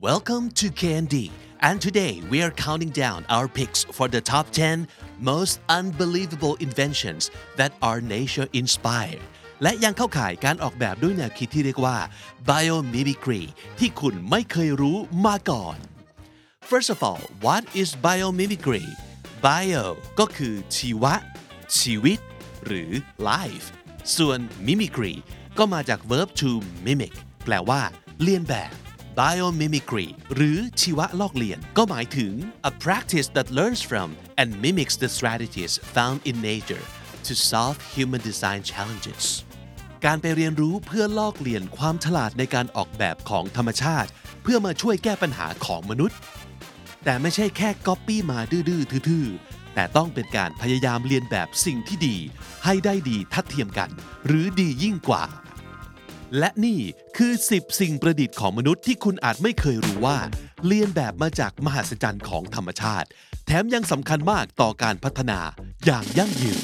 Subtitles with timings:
[0.00, 4.86] Welcome to KND and today we are counting down our picks for the top 10
[5.18, 9.20] most unbelievable inventions that are nature inspired
[9.62, 11.98] และยังเข้าข่ายการออกแบบด้วยแนวคิดที่เรียกว่า
[12.48, 13.42] biomimicry
[13.78, 14.96] ที่คุณไม่เคยรู้
[15.26, 15.78] มาก่อน
[16.70, 18.86] First of all what is biomimicry
[19.44, 19.84] bio
[20.18, 21.14] ก็คือชีวะ
[21.78, 22.18] ชีวิต
[22.66, 22.90] หรือ
[23.30, 23.66] life
[24.16, 25.14] ส่วน mimicry
[25.58, 26.50] ก็มาจาก verb to
[26.86, 27.80] mimic แปลว่า
[28.22, 28.72] เลียนแบบ
[29.19, 32.33] biomimicry หรือชีวะลอกเลียน ก็หมายถึง
[32.69, 34.09] a practice that learns from
[34.41, 36.85] and mimics the strategies found in nature
[37.27, 39.23] to solve human design challenges
[40.05, 44.09] การไปเรียนรู้เพื่อลอกเลียนความฉลาดในการออกแบบของธรรมชาติ
[44.43, 46.17] เพื่อมาช่วยแก้ปัญหาของมนุษย์
[47.03, 52.17] แต่ไม่ใช่แค่ก๊อปปี้มาดื้อๆทื่อๆแต่ต้องเป็นการพยายามเรียนแบบสิ่งที่ดี
[52.65, 53.89] ให้ได้ดีทัดเทียมกัน
[54.25, 55.23] หรือดียิ่งกว่า
[56.39, 56.79] และนี่
[57.17, 60.17] คือ 10 สิ่งประดิษฐ์ของมนุษย์ที่คุณอาจไม่เคยรู้ว่า
[60.65, 63.07] เรียนแบบมาจากมหัศจรรย์ของธรรมชาติ
[63.45, 65.39] แถมยังสำคัญมากต่อการพัฒนา
[65.85, 66.61] อย่างยั่งยืน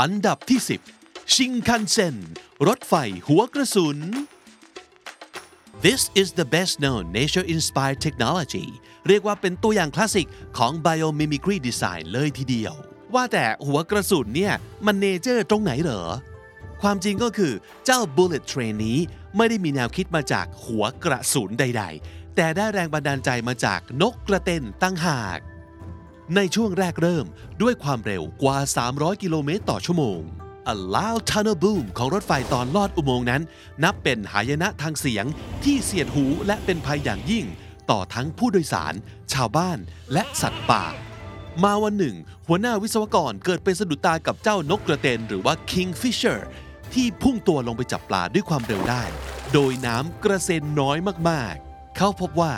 [0.00, 0.60] อันดับที่
[0.98, 2.16] 10 ชิงคันเซ็น
[2.68, 2.94] รถไฟ
[3.28, 3.98] หัวกระสุน
[5.82, 8.68] This is the best known nature-inspired technology
[9.08, 12.74] เรียกว่าเป็นตัวอย่างคลาสสิกของ biomimicry design เลยทีเดียว
[13.14, 14.54] ว่าแต่หัวกระสุนเนี่ย
[14.86, 16.02] มันเนเจอร์ตรงไหนเหรอ
[16.82, 17.52] ความจริงก็คือ
[17.86, 18.98] เจ้า bullet train นี้
[19.36, 25.38] ไม่ได้มีแนวคิดมาจากหัวกระสุนใด ๆ แต่ได้แรงบันดาลใจมาจากนกกระเต็นตั้งหาก
[26.36, 27.26] ในช่วงแรกเริ่ม
[27.62, 28.58] ด้วยความเร็วกว่า
[28.90, 30.20] 300 กิโลเมตรต่อชั่วโมง
[30.72, 33.42] A loud tunnel boom ของรถไฟตอนลอดอุโมงค์นั้น
[33.84, 35.24] นับเป็นหายนะทางเสียง
[35.64, 37.44] ที่เสียดหูและเป็นภัยอย่างยิ่ง
[37.90, 38.94] ต่อทั้งผู้โดยสาร
[39.32, 39.78] ชาวบ้าน
[40.12, 40.84] และสัตว์ป่า
[41.62, 42.16] มาวันหนึ่ง
[42.48, 46.40] หัวหน้าวิศวกรเกิดไปสะดุดตากับเจ้านกกระเตนหรือว่า kingfisher
[46.92, 49.02] ที่พุ่งตัวลงไปจับปลาด้วยความเร็วได้
[49.52, 52.54] โดยน้ำกระเซ็นน้อยมากๆ เขาพบว่า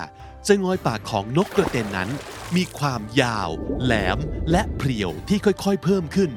[0.47, 2.11] จะงอยปากของนกกระเตนนั้น
[2.57, 3.51] มีความยาว
[3.85, 4.19] แหลม
[4.51, 6.33] และเพรียวที่ค่อยๆ เพิ่มขึ้น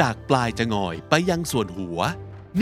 [0.00, 2.00] จากปลายจะงอยไปยังส่วนหัว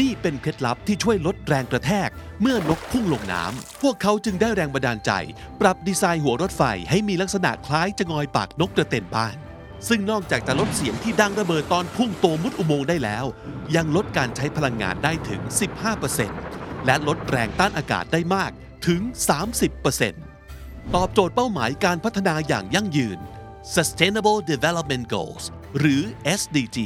[0.00, 5.11] นี่เป็นเคล็ดลับที่ช่วยลดแรงกระแทก เมื่อนกพุ่งลงน้ำ พวกเขาจึงได้แรงบันดาลใจ
[5.61, 9.37] ปรับดีไซน์หัวรถไฟให้มีลักษณะคล้ายจะงอยปากนกกระเตนบ้าน
[9.89, 13.25] ซึ่งนอกจากจะลดเสียงที่ดังระเบิดตอนพุ่งโตมุดอุโมงค์ได้แล้ว
[13.77, 15.41] ยังลดการใช้พลังงานได้ถึง
[16.15, 18.50] 15%และลดแรงต้านอากาศได้มาก
[18.87, 19.00] ถึง
[20.19, 23.19] 30%ตอบโจทย์เป้าหมายการพัฒนาอย่างยั่งยืน
[23.75, 25.44] Sustainable Development Goals
[25.78, 26.03] หรือ
[26.41, 26.78] SDG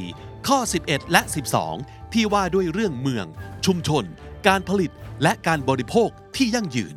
[0.46, 1.22] ข้อ 11 และ
[1.68, 3.26] 12 ที่ว่าด้วยเรื่องเมือง
[3.66, 4.04] ชุมชน
[4.46, 4.90] การผลิต
[5.22, 6.96] และการบริโภคที่ยั่งยืน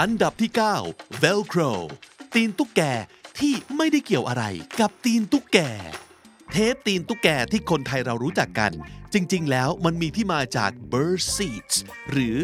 [0.00, 0.50] อันดับที่
[0.86, 1.72] 9 Velcro
[2.34, 2.80] ตีนตุ๊กแก
[3.38, 4.44] ที่ไม่ได้เกี่ยวอะไร
[4.80, 5.58] กับตีนตุ๊กแก
[6.52, 8.72] เทปตีนตุ๊กแกที่คนไทยเรารู้จักกัน
[9.14, 11.76] จริง ๆ แล้วมันมีที่มาจาก bird seeds
[12.10, 12.36] หรือ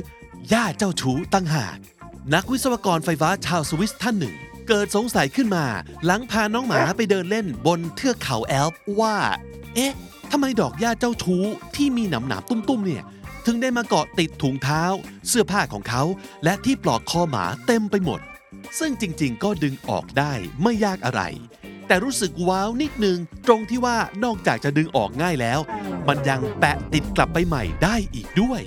[0.48, 1.78] หญ้าเจ้าชู้ตั้งหาก
[2.34, 4.36] นักวิศวกรไฟฟ้าชาวสวิสท่านหนึ่ง
[4.68, 5.66] เกิดสงสัยขึ้นมา
[6.04, 9.16] หลังพาน้องหมาไปเดินเล่นบนเทือกเขาแอลป์ว่า
[9.74, 9.94] เอ๊ะ
[10.30, 11.44] ทำไมดอกหญ้าเจ้าชู้
[11.76, 13.04] ที่มีหนามหนามๆตุ้มๆ เนี่ย
[13.46, 14.82] ถึงได้มาเกาะติดถุงเท้า
[15.28, 16.02] เสื้อผ้าของเขา
[16.44, 18.20] และที่ปลอกคอหมาเต็มไปหมด
[18.78, 20.32] ซึ่งจริงๆ ก็ดึงออกได้
[20.62, 21.22] ไม่ยากอะไร
[21.86, 25.60] แต่รู้สึกว้าวนิดนึง ตรงที่ว่านอกจากจะดึงออกง่ายแล้ว
[26.08, 28.60] มันยังแปะติดกลับไปใหม่ได้อีกด้วย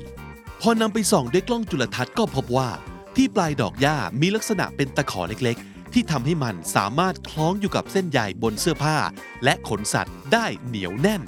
[0.61, 2.69] พอนำไปส่องด้วยกล้องจุลทรรศน์ก็พบว่า
[3.15, 8.97] ที่ปลายดอกหญ้ามีลักษณะเป็นตะขอเล็กๆ ที่ทำให้มันสามารถคล้องอยู่กับเส้นใยบนเสื้อผ้า
[9.43, 11.21] และขนสัตว์ได้เหนียวแน่น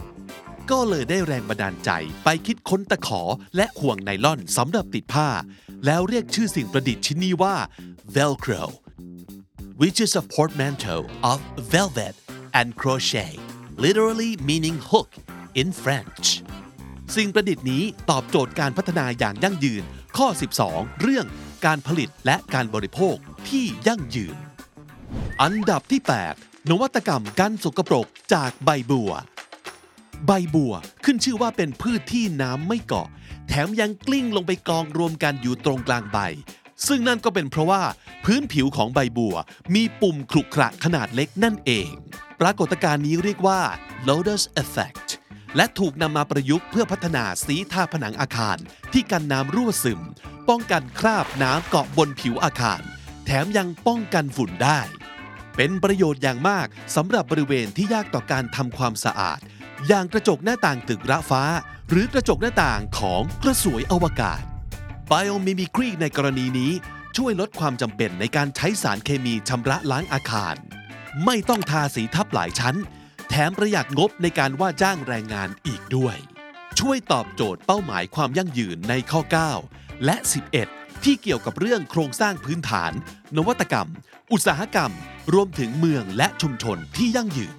[0.71, 1.89] ก็เลยได้แรงบันดาลใจ
[2.23, 3.21] ไปคิดค้นตะขอ
[3.55, 5.29] และห่วงไนล่อนสำหรับติดผ้า
[5.85, 7.55] แล้วเรียกชื่อสิ่งประดิษฐ์ชิ้นนี้ว่า
[8.15, 8.63] Velcro
[9.81, 11.39] which is a portmanteau of
[11.73, 12.15] velvet
[12.59, 13.33] and crochet
[13.85, 15.09] literally meaning hook
[15.61, 16.25] in French
[17.15, 19.83] สิ่งประดิษฐ์นี้ตอบโจทย์การพัฒนาอย่างยั่งยืน
[20.17, 20.27] ข้อ
[20.65, 21.25] 12 เรื่อง
[21.65, 23.15] การผลิตและการบริโภค
[23.49, 24.35] ที่ยั่งยืน
[25.41, 26.01] อันดับที่
[26.35, 29.11] 8 นวัตกรรมกันสกปรกจากใบบัว
[30.27, 30.73] ใบบัว
[31.05, 33.07] ขึ้นชื่อว่าเป็นพืชที่น้ำไม่เกาะ
[33.47, 36.17] แถมยังกลิ้งลงไปกองรวมกันอยู่ตรงกลางใบ
[36.87, 37.81] ซึ่งนั่นก็เป็นเพราะว่า
[38.25, 39.35] พื้นผิวของใบบัว
[39.75, 41.89] มีปุ่มขรุขระขนาดเล็กนั่นเอง
[42.41, 43.61] ปรากฏการณ์นี้เรียกว่า
[44.07, 45.07] lotus effect
[45.55, 48.57] และถูกนำมาประยุกต์เพื่อพัฒนาสีทาผนังอาคาร
[48.93, 50.01] ที่กันน้ำรั่วซึม
[50.49, 52.81] ป้องกันคราบน้ำเกาะบนผิวอาคาร
[53.25, 54.79] แถมยังป้องกันฝุ่นได้
[55.55, 59.39] เป็นประโยชน์อย่างมากสำหรับบริเวณที่ยากต่อการทำความสะอาด
[59.87, 61.43] อย่างกระจกหน้าต่างตึกระฟ้า
[61.89, 64.41] หรือกระจกหน้าต่างของกระสวยอวกาศ
[65.11, 66.71] Biomimicry ในกรณีนี้
[67.17, 70.55] ช่วยลดความจำเป็นในการใช้สารเคมีชำระล้างอาคาร
[71.25, 72.75] ไม่ต้องทาสีทับหลายชั้น
[73.29, 76.15] แถถมประหยัดงบในการว่าจ้างแรงงานอีกด้วย
[76.79, 79.21] ช่วยตอบโจทย์เป้าหมายความยั่งยืนในข้อ
[79.63, 80.15] 9 และ
[80.53, 82.91] 11 ที่เกี่ยวกับเรื่องโครงสร้างพื้นฐาน
[83.37, 83.89] นวัตกรรม
[84.31, 84.91] อุตสาหกรรม
[85.33, 87.55] รวมถึงเมืองและชุมชนที่ยั่งยืน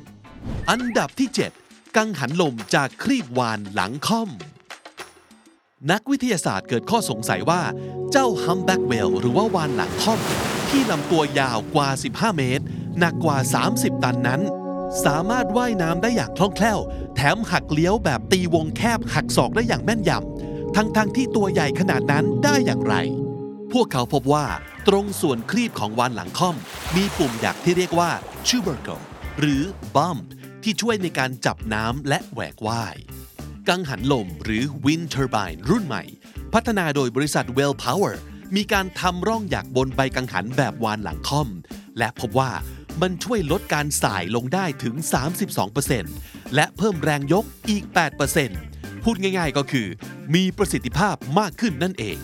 [0.70, 1.28] อันดับที่
[1.62, 4.30] 7 กังหันลมจากครีบวาฬหลังค่อม
[5.90, 7.62] นักวิทยาศาสตร์เกิดข้อสงสัยว่า
[8.12, 10.20] เจ้า humpback whale หรือว่าวาฬหลังค่อม
[10.70, 12.64] ที่ลำตัวยาวกว่า 15 เมตร
[12.98, 13.38] หนักกว่า
[13.70, 14.40] 30 ตันนั้น
[15.04, 16.80] สามารถว่ายน้ำได้อย่างคล่องแคล่ว
[17.14, 22.94] แถมหักเลี้ยวแบบตีวงแคบหักศอกได้อย่างแม่นยำทั้งๆที่ตัวใหญ่ขนาดนั้นได้อย่างไร
[23.78, 24.46] วกเขาพบว่า
[24.88, 26.56] ตรงส่วนครีบของวานหลังค่อม
[26.96, 28.10] มีปุ่มหยักที่เรียกว่า
[28.48, 29.04] tubercle
[29.40, 29.62] หรือ
[29.96, 30.24] bump
[30.62, 32.96] ที่ช่วยในการจับน้ำและแหวกว่าย
[33.68, 36.02] กังหันลมหรือ Wind Turbine รุ่นใหม่
[36.52, 38.14] พัฒนาโดยบริษัท Well Power
[38.56, 41.48] มีการทำร่องหยักบนใบกังหันแบบวานหลังค่อม
[41.98, 42.52] และพบว่า
[43.02, 44.94] มันช่วยลดการสายลงได้ถึง
[45.74, 47.84] 32%และเพิ่มแรงยกอีก
[48.44, 49.86] 8%พูดง่ายๆก็คือ
[50.34, 52.18] มีประสิทธิภาพมากขึ้นนั่นเอง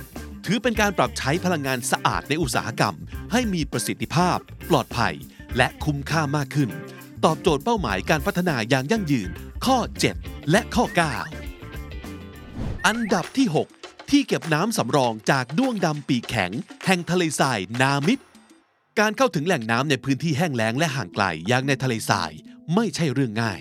[0.46, 2.96] ถือเป็นการปรับใช้พลังงานสะอาดในอุตสาหกรรม
[3.32, 4.38] ให้มีประสิทธิภาพ
[4.70, 5.14] ปลอดภัย
[5.56, 6.70] และคุ้มค่ามากขึ้น
[7.24, 9.30] ตอบโจทย์เป้าหมายการพัฒนาอย่างยั่งยืน
[9.66, 9.78] ข้อ
[10.14, 10.84] 7 และข้อ
[12.06, 13.46] 9 อันดับที่
[13.78, 16.50] 6 ที่เก็บน้ำสำรองจากด้วงดำปีกแข็ง
[16.86, 18.20] แห่งทะเลทรายนามิบ
[19.00, 22.32] การเข้าถึงแหล่งน้ำในพื้นที่แห้งแล้งและห่างไกลอย่างในทะเลทราย
[22.74, 23.60] ไม่ใช่เรื่องง่าย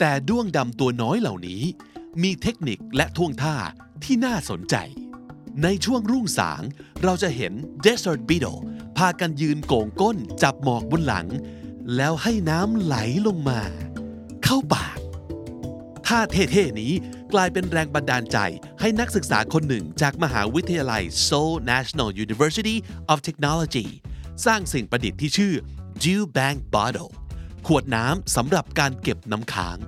[0.00, 1.62] แต่ด้วงดำตัวน้อยเหล่านี้
[2.22, 3.56] มีเทคนิคและท่วงท่า
[4.04, 4.76] ที่น่าสนใจ
[5.62, 6.62] ในช่วงรุ่งสาง
[7.04, 7.52] เราจะเห็น
[7.84, 8.60] Desert Beetle
[8.98, 11.26] พากันยืนโก่งก้นจับหมอกบนหลัง
[11.96, 13.60] แล้วให้น้ำไหลลงมา
[14.44, 14.98] เข้าปาก
[16.06, 16.92] ท่าเท่ๆนี้
[17.32, 18.38] กลายเป็นแรงบันดาลใจ
[18.80, 22.76] ให้นักศึกษาคนหนึ่งจากมหาวิทยาลัย Seoul National University
[23.12, 23.86] of Technology
[24.46, 25.54] สร้างสิ่งประดิษฐ์ที่ชื่อ
[26.02, 27.12] Dew Bank Bottle
[27.66, 29.78] ขวดน้ำสำหรับการเก็บน้ำค้าง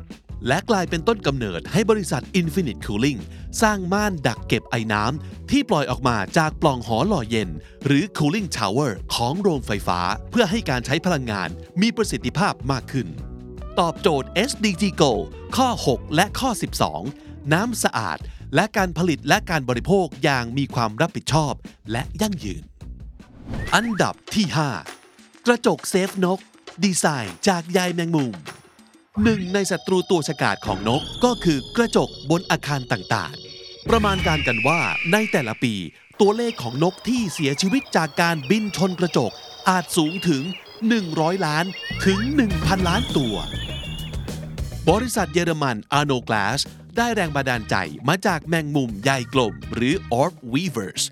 [0.46, 3.20] และกลายเป็นต้นกำเนิดให้บริษัท Infinite Cooling
[3.62, 7.48] สร้างม่านดักเก็บไอ้น้ำที่ปล่อยออกมาจากปล่องหอหล่อเย็น
[7.86, 10.00] หรือ Cooling Tower ของโรงไฟฟ้า
[10.30, 11.48] เพื่อให้การใช้พลังงาน
[11.80, 13.06] มีประสิทธิภาพมากขึ้น
[13.80, 15.20] ตอบโจทย์ SDG Goal
[15.56, 16.50] ข้อ 6 และข้อ
[17.00, 18.18] 12 น้ำสะอาด
[18.54, 21.52] และการผลิตและการบริโภคอย่างมีความรับผิดชอบ
[21.92, 22.62] และยั่งยืน
[23.74, 24.46] อันดับที่
[24.96, 26.38] 5 กระจกเซฟนก
[26.84, 28.34] ดีไซน์จากใยแมงมุม
[29.24, 34.80] หนึ่งในศัตรูตัวฉกาจของนกก็คือกระจกบนอาคารต่างๆ ประมาณการกันว่า
[35.12, 35.74] ในแต่ละปี
[36.20, 39.32] ตัวเลขของนกที่เสียชีวิตจากการบินชนกระจก
[39.68, 40.42] อาจสูงถึง
[40.94, 41.64] 100 ล้าน
[42.06, 42.18] ถึง
[42.54, 43.34] 1,000 ล้านตัว
[44.90, 46.60] บริษัทเยอรมัน Arno Glass
[46.96, 47.76] ได้แรงบันดาลใจ
[48.08, 51.02] มาจากแมงมุมใยกลมหรือ Orb Weavers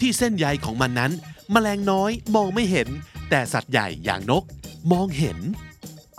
[0.00, 1.12] ที่เส้นใยของมันนั้น
[1.52, 2.88] แมลงน้อยมองไม่เห็น
[3.30, 4.44] แต่สัตว์ใหญ่อย่างนก
[4.92, 5.38] มองเห็น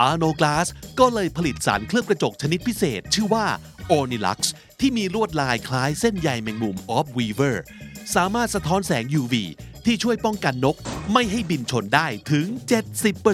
[0.09, 0.67] Arno Glass
[0.99, 3.45] ก็เลยผลิตสารเคลือบกระจกชนิดพิเศษ ชื่อว่า
[3.97, 4.39] Ornilux
[4.79, 7.57] ที่มีลวดลายคล้ายเส้นใยแมงมุม Orb Weaver
[8.15, 9.33] สามารถสะท้อนแสง UV
[9.85, 10.75] ที่ช่วยป้องกันนก
[11.13, 12.45] ไม่ให้บินชนได้ถึง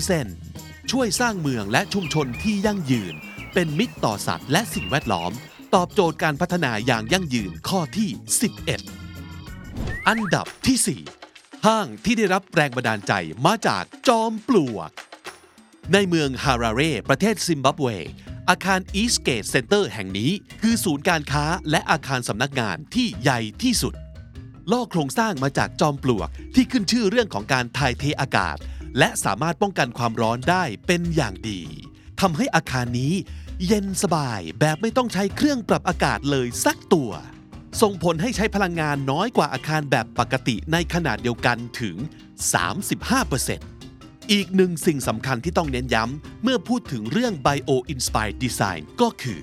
[0.01, 3.13] 70%ช่วยสร้างเมืองและชุมชนที่ยั่งยืน
[3.53, 5.31] เป็นมิตรต่อสัตว์และสิ่งแวดล้อม
[5.75, 8.09] ตอบโจทย์การพัฒนาอย่างยั่งยืนข้อที่
[9.29, 13.13] 11 อันดับที่ 4 ห้างที่ได้รับแรงบันดาลใจ
[13.45, 14.89] มาจากจอมปลวก
[15.91, 17.87] ในเมืองฮาราเรประเทศซิมบับเว
[18.49, 23.93] อาคาร Eastgate Center แห่งนี้ คือศูนย์การค้าและอาคารสำนักงานที่ใหญ่ที่สุด
[24.71, 28.57] ลอกโครงสร้างมาจากจอมปลวกที่ขึ้นชื่อเรื่องของการถ่ายเทอากาศ
[28.97, 31.61] และสามารถป้องกันความร้อนได้เป็นอย่างดี
[32.21, 33.13] ทำให้อาคารนี้
[33.67, 37.11] เย็นสบายแบบไม่ต้องใช้เครื่องปรับอากาศเลยสักตัว
[37.81, 41.95] ส่งผลให้ใช้พลังงานน้อยกว่าอาคารแบบปกติในขนาดเดียวกันถึง
[42.83, 43.72] 35%
[44.31, 49.41] อีกหนึ่งสิ่งสำคัญที่ต้องเน้นย้ำ เมื่อพูดถึงเรื่อง Bio Inspired Design ก็คือ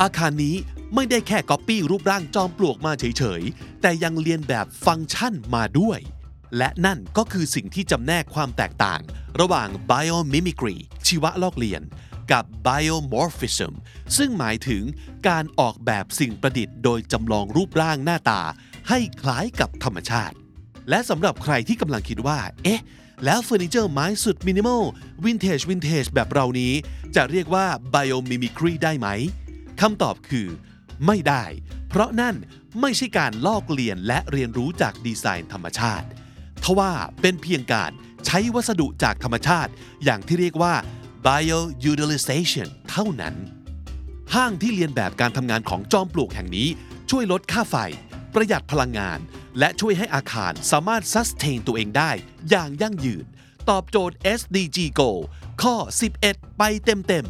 [0.00, 0.56] อาคารนี้
[0.94, 5.98] ไม่ได้แค่ก๊อปปี้รูปร่างจอมปลวกมาเฉยๆ แต่ยังเรียนแบบฟังก์ชันมาด้วย
[6.56, 9.00] และนั่นก็คือสิ่งที่จำแนกความแตกต่าง
[9.40, 11.82] ระหว่าง biomimicry ชีวะลอกเลียน
[12.32, 13.72] กับ biomorphism
[14.16, 14.82] ซึ่งหมายถึง
[15.28, 18.42] การออกแบบสิ่งประดิษฐ์โดยจำลองรูปร่างหน้าตา
[18.88, 20.36] ให้คล้ายกับธรรมชาติ
[20.90, 22.80] และสำหรับใครที่กำลังคิดว่า เอ๊ะ
[23.24, 24.82] แล้วเฟอร์นิเจอร์ไม้สุด minimal
[25.24, 26.72] vintage vintage แบบเหล่านี้
[27.16, 29.08] จะเรียกว่า biomimicry ได้ไหม
[29.80, 30.48] คำตอบคือ
[31.06, 31.44] ไม่ได้
[31.88, 32.36] เพราะนั่น
[32.80, 36.06] ไม่ใช่การลอกเลียนและเรียนรู้จากดีไซน์ธรรมชาติ
[36.64, 37.90] ทว่าเป็นเพียงการ
[38.26, 39.70] ใช้วัสดุจากธรรมชาติ
[40.04, 40.74] อย่างที่เรียกว่า
[41.26, 43.34] bioutilization เท่านั้น
[44.34, 46.68] ห้างที่เรียนแบบการทำงานของจอมปลวกแห่งนี้
[47.10, 47.76] ช่วยลดค่าไฟ
[48.34, 49.18] ประหยัดพลังงาน
[49.58, 52.10] และช่วยให้อาคารสามารถ sustain ตัวเองได้
[52.50, 53.24] อย่างยั่งยืน
[53.70, 55.20] ตอบโจทย์ SDG Goal
[55.62, 55.74] ข้อ
[56.18, 57.26] 11 ไปเต็ม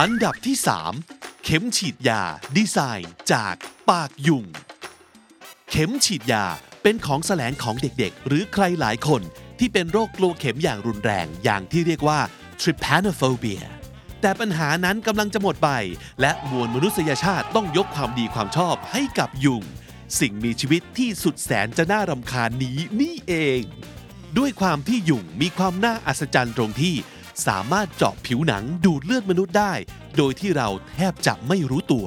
[0.00, 0.56] อันดับที่
[1.00, 2.22] 3 เข็มฉีดยา
[2.56, 3.54] ดีไซน์จาก
[3.90, 4.44] ปากยุง
[5.70, 6.44] เข็มฉีดยา
[6.82, 9.22] เป็นของแสลงของเด็กๆ หรือใครหลายคน
[9.58, 12.20] ที่เป็นโรคกลัวเข็มอย่างรุนแรงอย่างที่เรียกว่า
[12.60, 13.62] trypanophobia
[14.20, 15.70] แต่ปัญหานั้นกำลังจะหมดไป
[16.20, 19.62] และมวลมนุษยชาติต้องยกความดีความชอบให้กับยุง
[20.20, 23.62] สิ่งมีชีวิตที่สุดแสนจะน่ารำคาญนี้นี่เอง
[24.38, 26.94] ด้วยความที่ยุงมีความน่าอัศจรรย์ตรงที่
[27.46, 29.74] สามารถเจาะผิวหนังดูดเลือดมนุษย์ได้
[30.16, 32.06] โดยที่เราแทบจะไม่รู้ตัว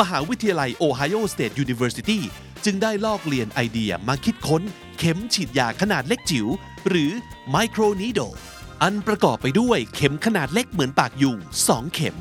[0.00, 2.22] มหาวิทยาลัย Ohio State University
[2.64, 4.62] จึงได้ลอกเลียนไอเดียมาคิดค้น
[4.98, 6.46] เข็มฉีดยาขนาดเล็กจิ๋ว
[6.88, 7.10] หรือ
[7.54, 8.34] micro needle
[8.82, 11.36] อันประกอบไปด้วยเข็มขนาดเล็กเหมือนปากยุง
[11.66, 12.16] 2เข็ม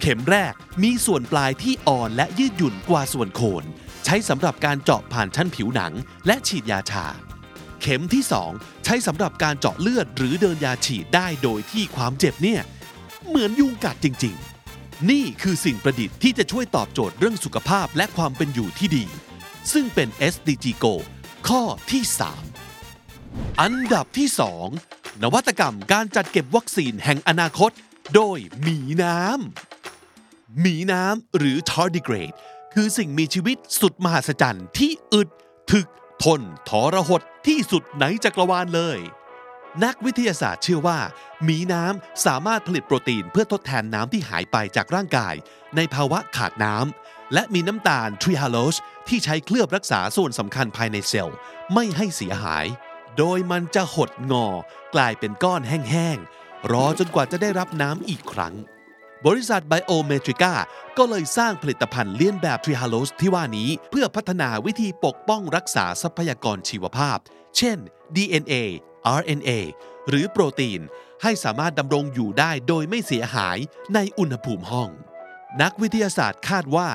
[0.00, 3.64] เข็มแรกมีส่วนปลายที่อ่อนและยืดหยุ่นกว่าส่วนโคน
[4.04, 5.92] ใช้สำหรับการเจาะผ่านชั้นผิวหนัง
[6.26, 7.06] และฉีดยาชา
[7.80, 12.62] เข็มที่ 2 ใช้สำหรับการเจาะเลือดหรือเดินยาฉีดได้โดยที่ความเจ็บเนี่ย
[13.28, 14.36] เหมือนยุงกัดจริง
[14.72, 19.04] ๆ นี่คือสิ่งประดิษฐ์ที่จะช่วยตอบโจทย์เรื่องสุขภาพและความเป็นอยู่ที่ดี
[19.72, 20.94] ซึ่งเป็น SDG Go
[21.48, 22.02] ข้อที่
[22.82, 24.28] 3 อันดับที่
[24.76, 27.70] 2 นวัตกรรมการจัดเก็บวัคซีนแห่งอนาคต
[28.14, 32.36] โดยหมีน้ำหมีน้ำหรือ tardigrade
[32.76, 35.28] คือสิ่งมีชีวิตสุดมหัศจรรย์ที่อึด
[35.72, 35.86] ถึก
[36.24, 38.98] ทนทรหดที่สุดในจักรวาลเลย
[39.84, 40.98] นักวิทยาศาสตร์เชื่อว่า
[41.44, 45.34] หมีน้ำสามารถผลิตโปรตีนเพื่อทดแทนน้ำที่หายไปจากร่างกาย
[45.76, 48.76] ในภาวะขาดน้ำและมีน้ำตาลทริฮาโลส
[49.08, 51.36] ที่ใช้เคลือบรักษาส่วนสำคัญภายในเซลล์
[51.74, 52.66] ไม่ให้เสียหาย
[53.18, 54.48] โดยมันจะหดงอ
[54.94, 58.54] กลายเป็นก้อนแห้งๆรอจนกว่าจะได้รับน้ำอีกครั้ง
[59.26, 60.54] บริษัท Biometrica
[60.98, 67.18] ก็เลยสร้างผลิตภัณฑ์เลียนแบบทริฮาโลสที่ว่านี้ เพื่อพัฒนาวิธีปกป้องรักษาทรัพยากรชีวภาพ
[67.56, 67.78] เช่น
[68.16, 68.54] DNA
[69.18, 69.50] RNA
[70.08, 70.80] หรือโปรตีน
[71.22, 73.58] ให้สามารถดำรงอยู่ได้โดยไม่เสียหาย
[73.94, 74.88] ในอุณหภูมิห้อง
[75.62, 76.88] นักวิทยาศาสตร์คาดว่า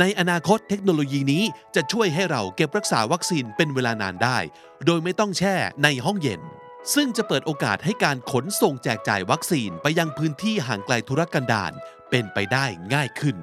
[0.00, 4.38] ในอนาคตเทคโนโลยีนี้จะช่วยให้เราเก็บรักษาวัคซีนเป็นเวลานานได้
[4.86, 6.42] โดยไม่ต้องแช่ในห้องเย็น
[6.94, 11.72] ซึ่งจะเปิดโอกาสให้การขนส่งแจกจ่ายวัคซีนไปยังพื้นที่ห่างไกลธุรกันดาร
[12.10, 12.64] เป็นไปได้
[12.94, 13.36] ง่ายขึ้น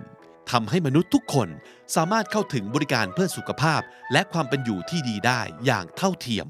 [0.51, 1.49] ทำให้มนุษย์ทุกคน
[1.95, 3.81] สามารถเข้าถึงบริการเพื่อสุขภาพ
[4.11, 6.47] และความเป็นอยู่ที่ดีได้อย่างเท่าเทียม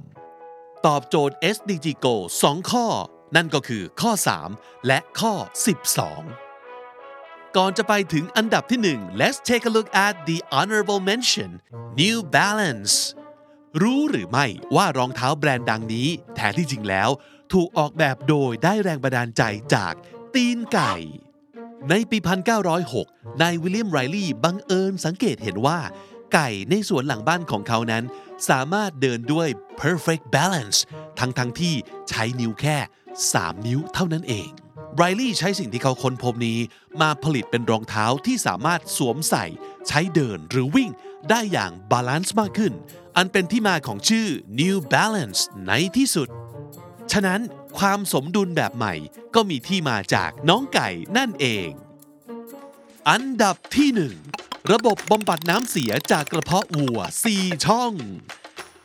[0.85, 2.85] ตอบโจทย์ SDG Go 2 ข้อ
[3.35, 4.11] นั่นก็คือข้อ
[4.49, 5.33] 3 และข้อ
[6.65, 11.49] 12 ก่อนจะไปถึงอันดับที่ 1 let's take a look at the honorable mention
[12.01, 12.93] New Balance
[13.81, 17.09] รู้หรือไม่ว่ารองเท้าแบรนด์ดังนี้ แท้ที่จริงแล้ว
[17.53, 19.93] ถูกออกแบบโดยได้แรงบันดาลใจจาก
[20.33, 20.93] ตีนไก่
[21.89, 22.17] ในปี
[22.79, 25.79] 1906 นายวิลเลียมไรลีย์บังเอิญสังเกตเห็นว่า
[26.33, 28.03] ไก่ในสวนหลังบ้านของเขานั้น
[28.49, 29.47] สามารถเดินด้วย
[29.81, 30.77] perfect balance
[31.19, 31.75] ทั้งทั้งที่
[32.09, 32.77] ใช้นิ้วแค่
[33.21, 34.49] 3 นิ้วเท่านั้นเอง
[34.95, 36.59] ไรลีย์ใช้สิ่งที่เขาค้นพบนี้
[37.01, 39.45] มาผลิตเป็นรองเท้าที่สามารถสวมใส่
[39.87, 40.89] ใช้เดินหรือวิ่ง
[41.29, 42.73] ได้อย่าง balance มากขึ้น
[43.17, 44.27] อันเป็นที่มาของชื่อ
[44.59, 46.29] New Balance ในที่สุด
[47.11, 47.41] ฉะนั้น
[47.77, 48.93] ความสมดุลแบบใหม่
[49.35, 51.69] ก็มีที่มาจากน้องไก่นั่นเอง
[53.09, 53.89] อันดับที่
[54.29, 56.99] 1ระบบบำบัดน้ำเสียจากกระเพาะวัว
[57.33, 57.93] 4 ช่อง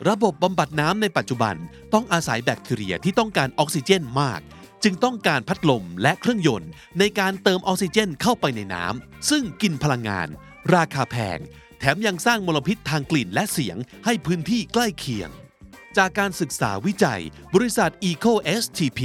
[0.09, 1.55] ระบบบำบัดน้ำในปัจจุบัน
[1.93, 4.39] ต้องอาศัยแบคทีเรียที่ต้องการออกซิเจนมาก
[4.83, 10.27] จึงต้องการพัดลมและเครื่องยนต์ ในการเติมออกซิเจนเข้าไปในน้ำซึ่งกินพลังงาน
[10.75, 11.39] ราคาแพง
[11.79, 15.31] แถมยังสร้างมลพิษทางกลิ่นและเสียงให้พื้นที่ใกล้เคียง
[15.97, 17.21] จากการศึกษาวิจัย
[17.53, 18.99] บริษัท Eco STP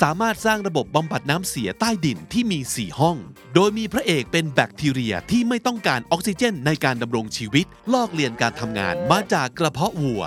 [0.00, 3.16] สามารถสร้างระบบบำบัดน้ำเสียใต้ดินที่มี 4 ห้อง
[3.54, 10.22] โดยมีพระเอกเป็นแบคทีเรียที่ไม่ต้องการออกซิเจนในการดำรงชีวิต ลอกเลียนการทำงานมาจากกระเพาะวัว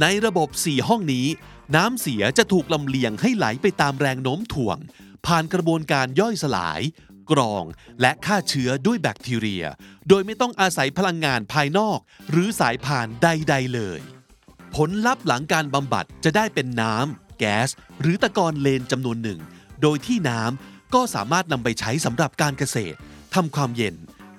[0.00, 1.26] ในระบบ 4 ห้องนี้
[1.76, 4.78] น้ำเสียจะถูกลำเลียงให้ไหลไปตามแรงโน้มถ่วง
[5.26, 6.80] ผ่านกระบวนการย่อยสลาย
[7.30, 7.64] กรอง
[8.00, 9.64] และฆ่าเชื้อด้วยแบคทีเรีย
[10.08, 11.98] โดยไม่ต้องอาศัยพลังงานภายนอก
[12.30, 14.00] หรือสายผ่านใด ๆ เลย
[14.74, 17.68] ผลลัพธ์หลังการบำบัดจะได้เป็นน้ำแก๊ส
[18.00, 19.40] หรือตะกอนเลนจำนวนหนึ่ง
[19.82, 22.98] โดยที่น้ำก็สามารถนำไปใช้สำหรับการเกษตร
[23.34, 23.96] ทำความเย็น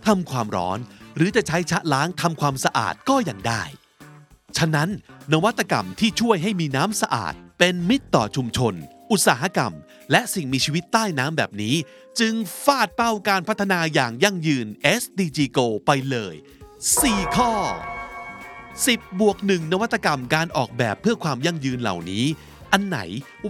[0.07, 0.79] ทำความร้อน
[1.15, 3.63] หรือจะใช้ชะล้างทำความสะอาดก็ยังได้
[4.57, 4.89] ฉะนั้น
[5.33, 8.73] นวัตกรรมที่ช่วยให้มีน้ำสะอาด เป็นมิตรต่อชุมชน
[9.11, 9.73] อุตสาหกรรม
[10.11, 11.75] และสิ่งมีชีวิตใต้น้ำแบบนี้
[12.19, 12.33] จึง
[12.63, 14.67] ฟาดเป้าการพัฒนาอย่างยั่งยืน
[15.01, 16.35] SDG Go ไปเลย
[16.85, 17.51] 4 ข้อ
[18.35, 22.25] 10 บวก 1 นวัตกรรมการออกแบบเพื่อความยั่งยืนเหล่านี้
[22.71, 22.99] อันไหน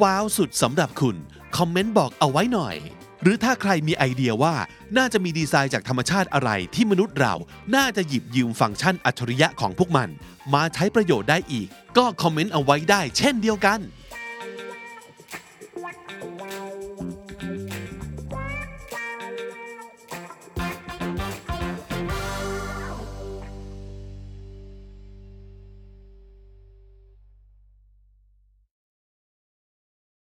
[0.01, 1.15] ว้าวสุดสำหรับคุณ
[1.57, 2.77] คอมเมนต์บอกเอาไว้หน่อย
[3.21, 4.55] หรือถ้าใครมีไอเดียว่า
[4.97, 7.35] น่าจะมีดีไซน์จากธรรมชาติอะไรที่มนุษย์เรา
[7.75, 10.09] น่าจะหยิบยืมฟังก์ชันอัจฉริยะของพวกมัน
[10.53, 13.79] มาใช้ประโยชน์ได้อีก ก็คอมเมนต์เอาไว้ได้เช่นเดียวกัน